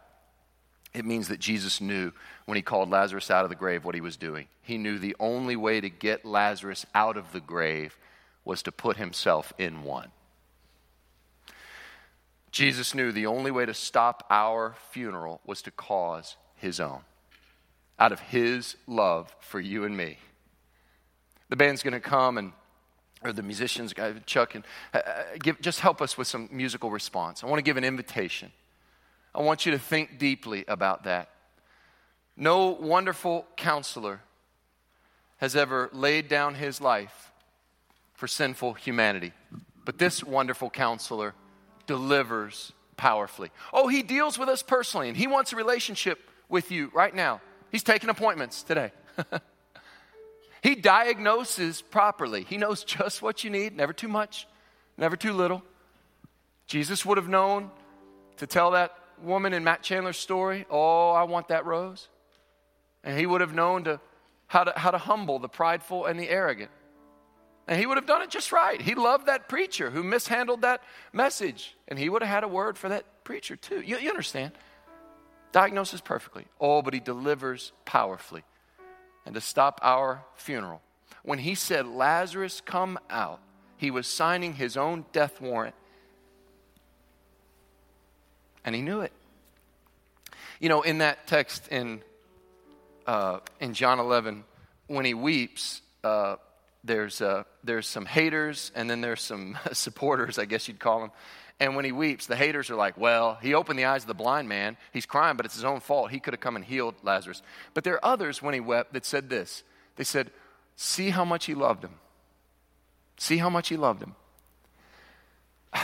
[0.94, 2.12] It means that Jesus knew
[2.46, 4.48] when he called Lazarus out of the grave what he was doing.
[4.62, 7.98] He knew the only way to get Lazarus out of the grave
[8.44, 10.12] was to put himself in one.
[12.52, 17.02] Jesus knew the only way to stop our funeral was to cause his own,
[18.00, 20.18] out of his love for you and me.
[21.50, 22.54] The band's going to come and
[23.24, 23.94] or the musicians,
[24.26, 27.44] Chuck, and uh, uh, give, just help us with some musical response.
[27.44, 28.52] I want to give an invitation.
[29.34, 31.30] I want you to think deeply about that.
[32.36, 34.22] No wonderful counselor
[35.38, 37.32] has ever laid down his life
[38.14, 39.34] for sinful humanity,
[39.84, 41.34] but this wonderful counselor
[41.88, 43.50] delivers powerfully.
[43.74, 46.20] Oh, he deals with us personally, and he wants a relationship
[46.50, 47.42] with you right now.
[47.72, 48.92] He's taking appointments today.
[50.62, 52.44] he diagnoses properly.
[52.44, 54.48] He knows just what you need, never too much,
[54.98, 55.64] never too little.
[56.68, 57.72] Jesus would have known
[58.38, 62.08] to tell that woman in Matt Chandler's story, Oh, I want that rose.
[63.04, 64.00] And he would have known to,
[64.48, 66.72] how, to, how to humble the prideful and the arrogant.
[67.68, 68.82] And he would have done it just right.
[68.82, 71.76] He loved that preacher who mishandled that message.
[71.88, 73.82] And he would have had a word for that preacher too.
[73.82, 74.54] You, you understand?
[75.52, 76.46] Diagnoses perfectly.
[76.62, 78.44] Oh, but he delivers powerfully.
[79.26, 80.82] And to stop our funeral,
[81.24, 83.42] when he said, Lazarus, come out,
[83.76, 85.76] he was signing his own death warrant.
[88.64, 89.12] And he knew it.
[90.60, 92.02] You know, in that text in,
[93.06, 94.46] uh, in John 11,
[94.88, 96.38] when he weeps, uh,
[96.84, 101.12] there's, uh, there's some haters and then there's some supporters, I guess you'd call them.
[101.60, 104.14] And when he weeps, the haters are like, well, he opened the eyes of the
[104.14, 104.78] blind man.
[104.94, 106.12] He's crying, but it's his own fault.
[106.12, 107.42] He could have come and healed Lazarus.
[107.74, 109.64] But there are others, when he wept, that said this
[109.96, 110.32] They said,
[110.76, 111.96] see how much he loved him.
[113.18, 114.16] See how much he loved him.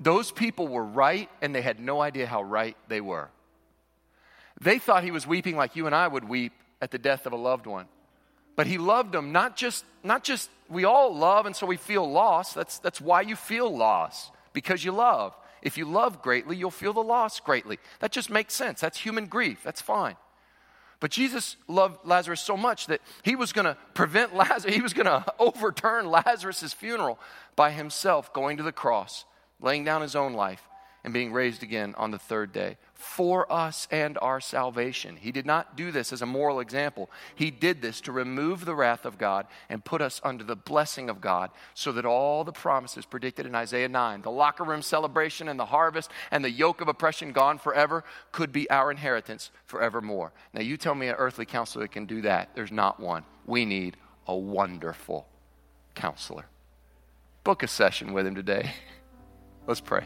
[0.00, 3.30] Those people were right, and they had no idea how right they were.
[4.60, 7.32] They thought he was weeping like you and I would weep at the death of
[7.32, 7.86] a loved one.
[8.56, 12.10] But he loved them, not just, not just we all love, and so we feel
[12.10, 12.54] lost.
[12.54, 15.34] That's, that's why you feel lost, because you love.
[15.62, 17.78] If you love greatly, you'll feel the loss greatly.
[18.00, 18.80] That just makes sense.
[18.80, 19.62] That's human grief.
[19.64, 20.16] That's fine.
[21.00, 24.92] But Jesus loved Lazarus so much that he was going to prevent Lazarus, he was
[24.92, 27.18] going to overturn Lazarus' funeral
[27.56, 29.24] by himself going to the cross,
[29.60, 30.62] laying down his own life,
[31.04, 35.16] and being raised again on the third day for us and our salvation.
[35.16, 37.08] He did not do this as a moral example.
[37.36, 41.08] He did this to remove the wrath of God and put us under the blessing
[41.08, 45.48] of God so that all the promises predicted in Isaiah 9, the locker room celebration
[45.48, 50.32] and the harvest and the yoke of oppression gone forever, could be our inheritance forevermore.
[50.52, 52.50] Now, you tell me an earthly counselor can do that.
[52.56, 53.22] There's not one.
[53.46, 53.96] We need
[54.26, 55.28] a wonderful
[55.94, 56.46] counselor.
[57.44, 58.72] Book a session with him today.
[59.68, 60.04] Let's pray.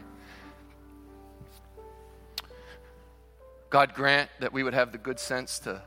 [3.73, 5.81] God, grant that we would have the good sense to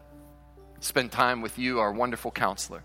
[0.81, 2.83] spend time with you, our wonderful counselor.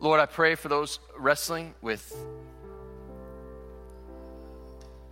[0.00, 2.16] Lord, I pray for those wrestling with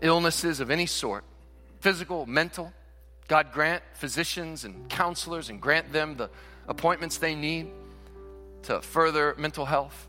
[0.01, 1.25] illnesses of any sort
[1.81, 2.73] physical, mental.
[3.29, 6.31] God, grant physicians and counselors and grant them the
[6.67, 7.71] appointments they need
[8.62, 10.09] to further mental health.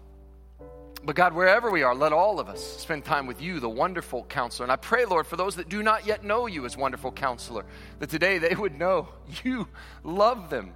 [1.06, 4.24] But God, wherever we are, let all of us spend time with you, the wonderful
[4.24, 4.66] counselor.
[4.66, 7.64] And I pray, Lord, for those that do not yet know you as wonderful counselor,
[8.00, 9.10] that today they would know
[9.44, 9.68] you
[10.04, 10.74] love them,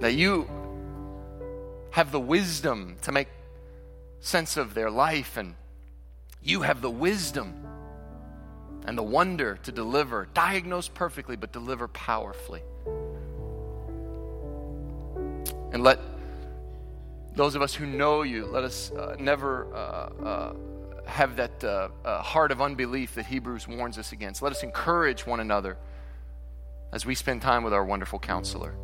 [0.00, 0.50] that you
[1.90, 3.28] have the wisdom to make
[4.18, 5.54] sense of their life, and
[6.42, 7.54] you have the wisdom
[8.86, 12.62] and the wonder to deliver, diagnose perfectly, but deliver powerfully.
[15.72, 16.00] And let
[17.38, 20.52] those of us who know you, let us uh, never uh, uh,
[21.06, 24.42] have that uh, uh, heart of unbelief that Hebrews warns us against.
[24.42, 25.78] Let us encourage one another
[26.92, 28.74] as we spend time with our wonderful counselor.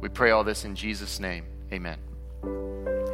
[0.00, 1.44] We pray all this in Jesus' name.
[1.72, 1.98] Amen.